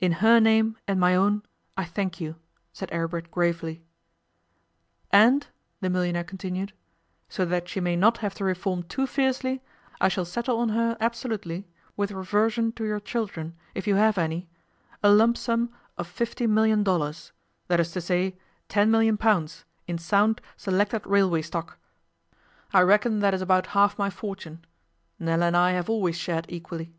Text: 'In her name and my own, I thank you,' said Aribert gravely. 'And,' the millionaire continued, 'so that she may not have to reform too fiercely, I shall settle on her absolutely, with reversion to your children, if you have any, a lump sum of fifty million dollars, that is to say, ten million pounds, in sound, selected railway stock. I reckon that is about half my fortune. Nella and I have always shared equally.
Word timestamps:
'In 0.00 0.12
her 0.12 0.40
name 0.40 0.78
and 0.88 0.98
my 0.98 1.14
own, 1.14 1.42
I 1.76 1.84
thank 1.84 2.22
you,' 2.22 2.36
said 2.72 2.90
Aribert 2.90 3.30
gravely. 3.30 3.82
'And,' 5.10 5.46
the 5.82 5.90
millionaire 5.90 6.24
continued, 6.24 6.72
'so 7.28 7.44
that 7.44 7.68
she 7.68 7.78
may 7.78 7.94
not 7.94 8.16
have 8.24 8.32
to 8.36 8.44
reform 8.46 8.82
too 8.84 9.06
fiercely, 9.06 9.60
I 10.00 10.08
shall 10.08 10.24
settle 10.24 10.58
on 10.60 10.70
her 10.70 10.96
absolutely, 11.00 11.68
with 11.98 12.12
reversion 12.12 12.72
to 12.72 12.86
your 12.86 12.98
children, 12.98 13.54
if 13.74 13.86
you 13.86 13.96
have 13.96 14.16
any, 14.16 14.48
a 15.02 15.10
lump 15.10 15.36
sum 15.36 15.70
of 15.98 16.06
fifty 16.08 16.46
million 16.46 16.82
dollars, 16.82 17.32
that 17.68 17.78
is 17.78 17.92
to 17.92 18.00
say, 18.00 18.38
ten 18.70 18.90
million 18.90 19.18
pounds, 19.18 19.66
in 19.86 19.98
sound, 19.98 20.40
selected 20.56 21.06
railway 21.06 21.42
stock. 21.42 21.76
I 22.72 22.80
reckon 22.80 23.18
that 23.18 23.34
is 23.34 23.42
about 23.42 23.66
half 23.76 23.98
my 23.98 24.08
fortune. 24.08 24.64
Nella 25.18 25.44
and 25.44 25.56
I 25.58 25.72
have 25.72 25.90
always 25.90 26.16
shared 26.16 26.46
equally. 26.48 26.94